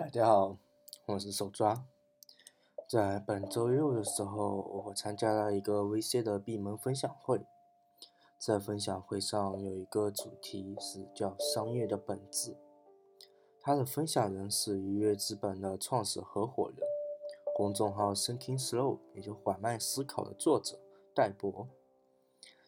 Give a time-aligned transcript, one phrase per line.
[0.00, 0.56] 大家好，
[1.04, 1.84] 我是手抓。
[2.88, 7.44] 在本周六的时候，我参加了一个 VC 的闭门分享会。
[8.38, 12.56] 在分享会上有一个主题是叫“商业的本质”。
[13.60, 16.78] 他的分享人是愉悦资本的创始合伙人，
[17.54, 20.78] 公众号 Thinking Slow，也就缓慢思考的作者
[21.14, 21.68] 戴博。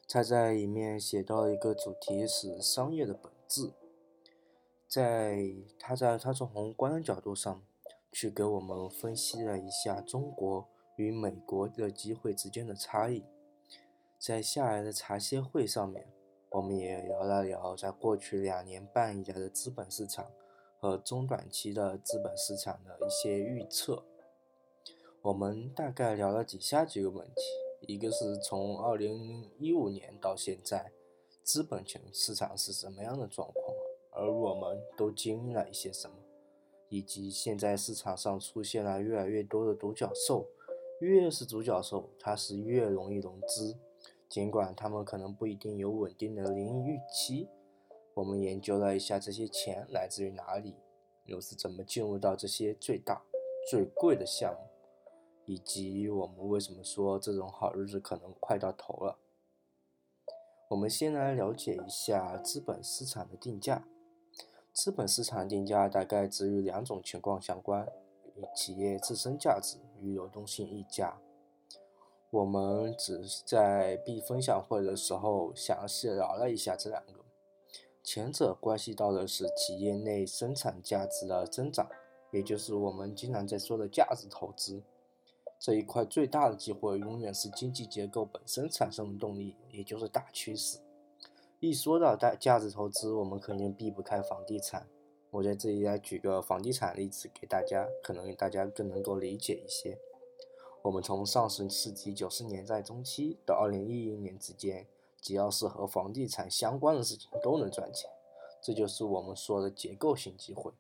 [0.07, 3.73] 他在里面写到一个主题是“商业的本质”。
[4.93, 5.39] 在
[5.79, 7.65] 他在他从宏观的角度上
[8.13, 13.25] 去给我们分析了一下中国与美国的机会之间的差异。
[14.19, 16.13] 在下来的茶歇会上面，
[16.51, 20.31] 我们也聊了聊在过去两年半以来的资本市场
[20.79, 24.05] 和中短期的资本市场的一些预测。
[25.23, 27.41] 我们大概聊了几下几个问题：
[27.95, 30.93] 一个是从二零一五年到现在，
[31.43, 33.82] 资本权市场是什么样的状况？
[34.13, 36.17] 而我们都经历了一些什么，
[36.89, 40.47] 以及现在市场上出现了越来越多的独角兽，
[41.01, 43.79] 越是独角兽，它是越容易融资，
[44.29, 47.49] 尽管他们可能不一定有稳定的盈利预期。
[48.15, 50.77] 我们研究了一下这些钱来自于哪里，
[51.25, 53.23] 又是怎么进入到这些最大、
[53.71, 54.69] 最贵的项目，
[55.47, 59.19] 以及我们为什么说这种好日子可能快到头了。
[60.69, 63.89] 我们先来了解一下资本市场的定价。
[64.83, 67.87] 资本市场定价大概只与两种情况相关：
[68.35, 71.21] 与企业自身价值与流动性溢价。
[72.31, 77.21] 我们只在 B 分享会的时候详细聊了一下这两个。
[78.03, 81.89] 前者关系到的是企业内生产价值的增长，
[82.33, 84.83] 也就是我们经常在说的价值投资。
[85.61, 90.81] 这一块最大的机会永远是经济结构本身产生的动力，也就是大趋势。
[91.63, 94.89] 一说到大价值投资，我们肯定避不开房地产。
[95.31, 99.97] 我在这里来举个房地产例子给大家，可能大家更能够理解一些。
[100.83, 104.89] 我们从上世纪九十年代中期到二零一零年之间，
[105.21, 108.11] 只要是和房地产相关的事情都能赚钱，
[108.61, 110.73] 这就是我们说的结构性机会。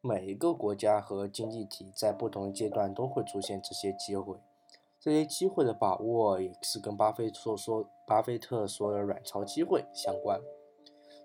[0.00, 4.38] 每一个国家和经济体在不同阶段都会出现这些机会。
[5.06, 10.40] 这些机会的把握也是跟巴菲特说、巴菲特说的“软超机会”相关。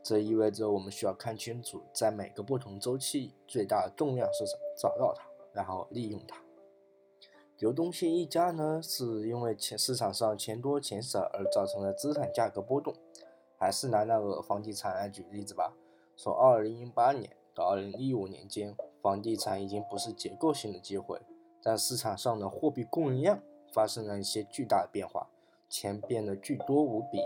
[0.03, 6.39] 这意味着我们需要看清楚，在每个不同周期最大的动量是什么，找到它，然后利用它。
[7.57, 12.93] 流动性溢价呢，是因为钱市场上钱多钱少而造成的资产价格波动。
[13.57, 15.75] 还是拿那个房地产来举例子吧。
[16.15, 21.19] 从2008年到2015年间，房地产已经不是结构性的机会，
[21.63, 23.41] 但市场上的货币供应量。
[23.71, 25.27] 发生了一些巨大的变化，
[25.69, 27.21] 钱变得巨多无比，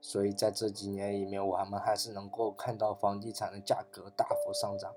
[0.00, 4.94] 所以在这几年里面，我们还是能够看到房地产的价格大幅上涨。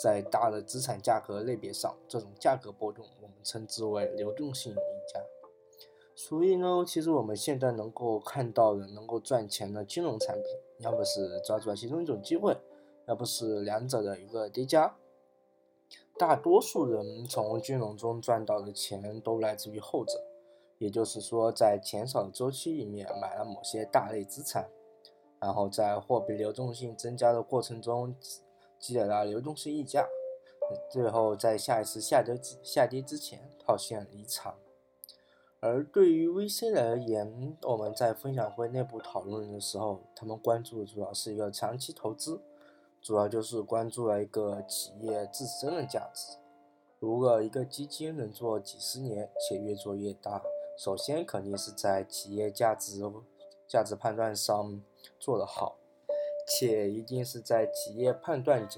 [0.00, 4.76] 在大的资产价格类别上，这种价格波动我们称之为流动性溢
[5.12, 5.20] 价。
[6.14, 10.44] 所以呢，其实我们现在能够看到的能够赚钱的金融产品，
[10.78, 12.56] 要么是抓住了其中一种机会，
[13.06, 14.94] 要不是两者的一个叠加。
[16.18, 20.20] 大多数人从金融中赚到的钱都来自于后者，
[20.78, 24.68] 也就是说，在钱少的周期里面买了某些大类资产，
[25.38, 28.14] 然后在货币流动性增加的过程中
[28.80, 30.08] 积累了流动性溢价，
[30.90, 34.56] 最后在下一次下跌下跌之前套现离场。
[35.60, 42.40] 而对于 VC 而言，我们在分享会内部讨论的时候，他们关注的主要是一个长期投资。
[43.00, 46.36] 主要就是关注了一个企业自身的价值。
[46.98, 50.42] 如果一个基金能做几十年且越做越大，
[50.76, 53.00] 首先肯定是在企业价值
[53.66, 54.82] 价值判断上
[55.18, 55.76] 做得好，
[56.48, 58.68] 且一定是在企业判断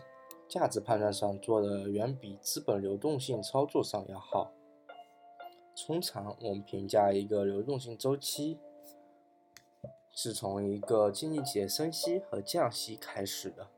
[0.48, 4.52] 价值判断上做的远比资本流动性操作上要好。
[5.86, 8.58] 通常我们评价一个流动性周期，
[10.12, 13.68] 是从一个经济企业升息和降息开始的。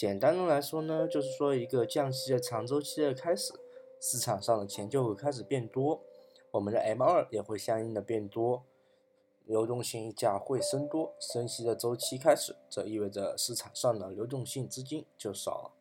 [0.00, 3.52] 简单的来说呢，就是说一个降息的长周期的开始，
[4.00, 6.00] 市场上的钱就会开始变多，
[6.52, 8.64] 我们的 M 二也会相应的变多，
[9.44, 15.72] 流动性溢价会升多，升息的周期开始，这意味着市场上的流动性资金就少了。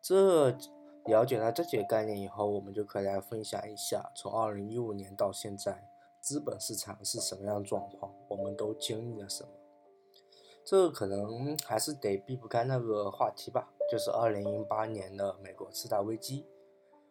[0.00, 0.56] 这
[1.04, 5.90] 了解了这几个概念以后，我们就可以来分享一下，从二零一五年到现在，
[6.22, 9.50] 资本市场是什么样的状况，我们都经历了什么。
[10.64, 16.46] 这个可能还是得避不开那个话题吧，就是二零零八年的美国次贷危机。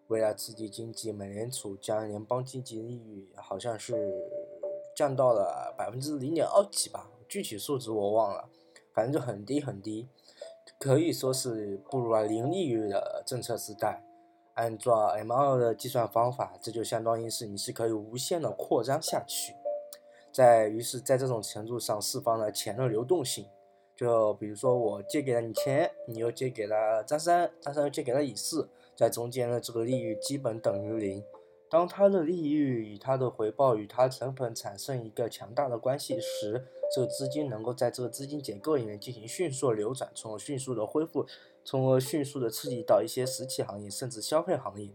[0.07, 4.11] 为了刺激经济，美联储将联邦经济利率好像是
[4.95, 8.49] 降到了百分之零点二几吧，具体数值我忘了，
[8.93, 10.09] 反正就很低很低，
[10.79, 14.03] 可以说是步入了零利率的政策时代。
[14.55, 19.55] 按照 M 二的计算方法，这就相当于是你是可以无限的扩张下去，
[20.31, 23.45] 在于是，在这种程度上释放了钱的流动性。
[23.95, 31.23] 就比如说，我借给了你钱，你又借给了张三，张三又借给了李四，在中间的这个利率基本等于零。
[31.69, 41.25] 当它的利率与它的回报与它成本产生一个强大的关系时，这个资金能够在这个资金结构里面进行迅速流转，从而迅速的恢复，
[41.63, 44.89] 从而迅速的刺激到一些实体行业甚至消费行业。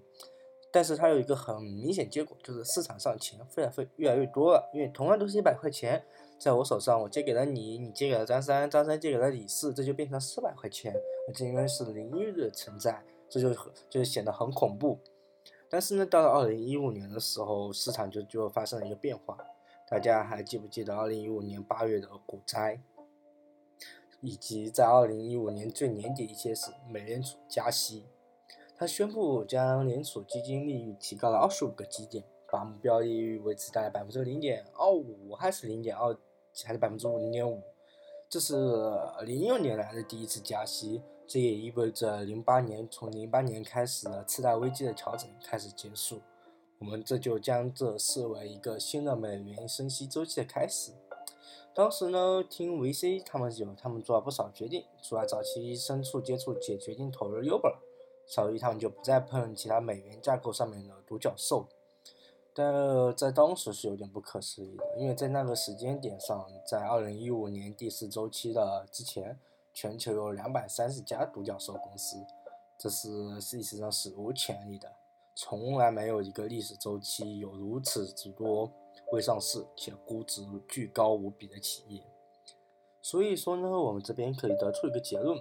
[0.72, 6.04] 但是它有一个很明显结果，就是市场上钱非常非越来越多了，因为同样都是一百块钱。
[6.38, 10.94] 在我手上，我借给了你，你借给了张三，张三借给了李四，这就变成四百块钱，
[11.34, 13.56] 这应该是零利率的存在，这就
[13.88, 14.98] 就显得很恐怖。
[15.70, 19.38] 但是呢，到了二零一五年的时候，市场就就发生了一个变化。
[19.88, 22.80] 大家还记不记得二零一五年八月的股灾，
[24.20, 28.04] 以及在二零一五年最年底一些时，美联储加息，
[28.78, 36.17] 他宣布将联储基金利率提高了二十五个基点，把目标利率维持在百分之零点二五还是零点二。
[36.64, 37.62] 还是百分之五零点五，
[38.31, 38.55] 这是
[39.26, 46.23] 零六年来的第一次加息，这也意味着零八年从零八年开始的次贷危机的调整开始结束，
[46.78, 50.93] 我们这就将这视为一个新的美元升息周期的开始。
[51.75, 57.75] 当时呢，听 VC 他们有他们做了不少决定，除了早期深处接触且决定投入 Uber，
[58.26, 61.67] 小于他们就不再碰其他美元架构上面的独角兽。
[62.52, 69.38] 但在当时是有点不可思议的，因为在那个时间点上，在二零一五年第四周期的之前，
[69.75, 72.17] 全球有两百三十家独角兽公司，
[72.78, 73.08] 这是
[73.55, 74.90] 历史上史无前例的，
[75.34, 78.73] 从来没有一个历史周期有如此之多
[79.12, 82.02] 未上市且估值巨高无比的企业。
[83.02, 85.38] 所以说呢，我们这边可以得出一个结论，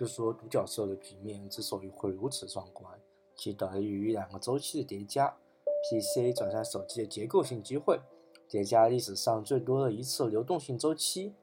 [0.00, 2.98] 就说独角兽的局面之所以会如此壮观，
[3.36, 5.36] 其得益于两个周期的叠加。
[5.82, 8.00] PC 转向手机的结构性机会，
[8.48, 11.34] 叠加历史上最多的一次流动性周期。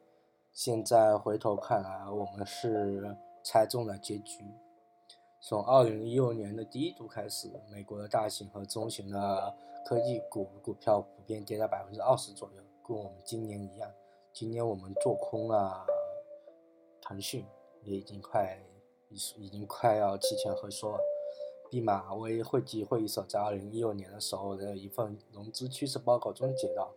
[0.51, 4.44] 现在回头看来，我们是猜中了结局。
[5.39, 9.56] 从2016年的第一度开始，美国的大型和中型的
[9.86, 13.92] 科技股股票普遍跌了百分之二十左右，跟我们今年一样。
[14.33, 15.86] 今年我们做空了
[17.00, 17.45] 腾讯，
[17.88, 18.62] 也已经快
[19.10, 21.00] 已已经快要提前回缩了。
[21.69, 26.94] 毕马威会计会议所在二零一六年的时候的一份融资趋势报告中写道，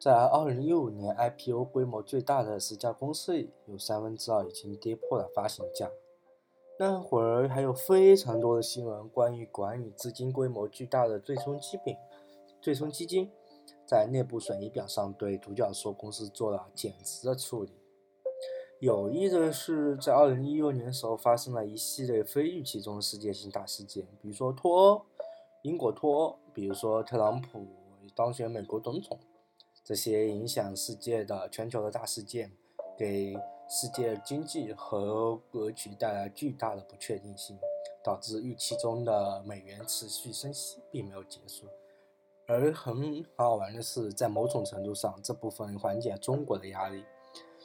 [0.00, 5.90] 在二零一五年 IPO 规模最大的十家公司里，有三分之二已经跌破了发行价。
[6.78, 11.96] 那会儿还有非常多的新闻关于管理资金规模巨大的对冲基金，
[12.60, 13.30] 对冲基金
[13.86, 17.72] 在内部损益表上对独角兽公司做了减值的处理。
[18.82, 25.06] 有意的是，在二零一六年的时候，发生了一系列非预期中的世界性大事件，比如说脱欧、
[25.62, 27.64] 英国脱欧，比如说特朗普
[28.16, 29.20] 当选美国总统，
[29.84, 32.50] 这些影响世界的全球的大事件，
[32.98, 33.38] 给
[33.68, 37.56] 世界经济和格局带来巨大的不确定性，
[38.02, 41.68] 导致预期中的美元持续升息并没有结束。
[42.48, 47.04] 而很好玩的是，在某种程度上，这部分缓解中国的压力。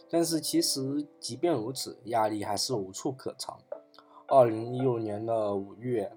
[0.09, 3.59] 但是其实，即便如此，压力还是无处可藏。
[4.27, 6.11] 二零一六年的五月，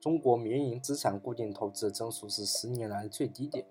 [0.00, 3.66] 中国民营资产固定投资的增速是十年来最低点。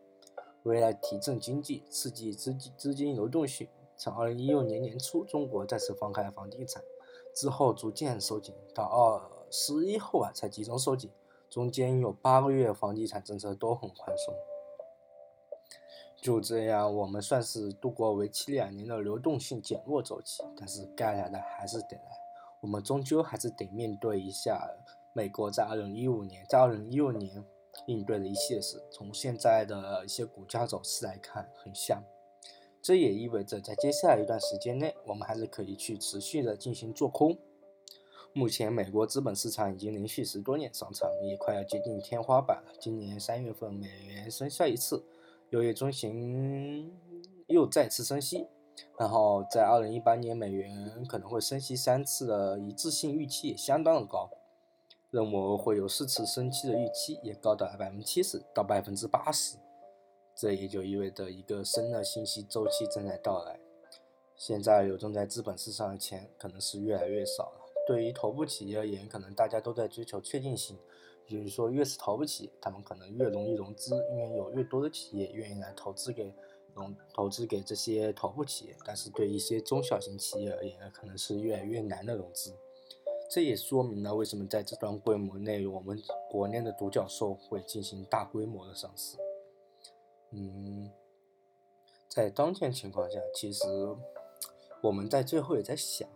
[0.63, 6.83] 为了提振经济、刺激资金资金流动性，从二零一六年年初，中国再次放开房地产，
[7.33, 11.09] 之后逐渐收紧，到二十一后啊才集中收紧，
[11.49, 14.33] 中间有八个月房地产政策都很宽松。
[16.19, 22.11] 就这样，我们算是度过为期两年的流动性减弱周期，但是该来的还是得来，
[22.59, 24.59] 我们终究还是得面对一下
[25.13, 27.45] 美国在二零一五年、在二零一六年
[27.85, 28.83] 应对的一切事。
[28.91, 32.03] 从现在的一些股价走势来看，很像。
[32.81, 37.37] 这也意味着，在接下来一段时间内，我们还是可以去持续的进行做空。
[38.33, 42.73] 目前，美国资本市场已经连续十多年上涨，也快要接近天花板了。
[42.79, 45.03] 今年三月份，美元生效一次。
[45.49, 46.91] 六月中旬
[47.47, 48.47] 又再次升息，
[48.99, 54.29] 然后在二零一八年美元可能会升息三次的一致性预期也相当的高，
[55.09, 59.57] 认为会有四次升息的预期也高达百分之七十到百分之八十，
[60.35, 63.57] 这也就意味着一个新的信息周期正在到来。
[64.35, 70.77] 现在流动在资本市场的钱可能是越来越少了，对于头部企业而言，可能大家都在追求确定性。
[71.27, 76.33] 就是说，越是投不起，他们可能越容易融资，因为有越多的企业愿意来投资给
[76.73, 78.75] 融投资给这些头部企业。
[78.85, 82.55] 但是对一些中小型企业而言，可能是越来越难的融资。
[83.29, 89.17] 这也说明了为什么在这段规模内，我们国内的独角兽会进行大规模的上市。
[90.31, 90.89] 嗯，
[92.07, 93.65] 在当前情况下，其实
[94.81, 96.07] 我们在最后也在想，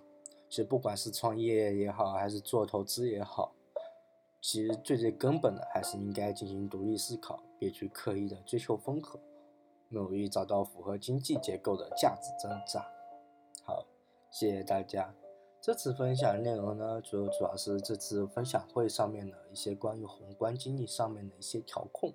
[0.50, 3.54] 其实不管是创业也好，还是做投资也好，
[4.42, 9.20] 其实最最根本的还是应该进行独立思考，别去刻意的追求风口，
[9.90, 12.84] 努力找到符合经济结构的价值增长。
[13.64, 13.86] 好，
[14.32, 15.14] 谢谢大家。
[15.62, 22.12] 这次分享内容呢，主要主要是这次分享会上面的一些关于宏观经济上面的一些调控。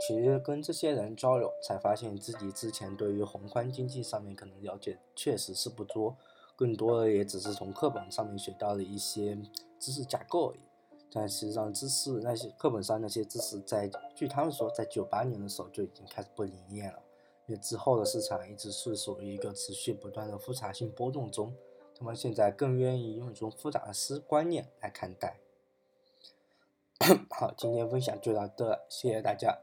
[0.00, 6.16] 其实跟这些人交流，才发现自己之前对于宏观经济上面可能了解确实是不多，
[6.56, 9.38] 更多的也只是从课本上面学到的一些
[9.78, 10.60] 知识架构而已。
[11.18, 17.02] 但实际上，知识那些课本上那些知识，在据他们说，在九八年的时候就已经开始不灵验了，
[17.46, 21.54] 因为之后的市场一直是属于一个持续不断的复杂性波动中。
[21.98, 25.38] 他们现在更愿意用一种复杂的思观念来看待。
[27.32, 29.58] 好，今天分享就到这，谢谢大家。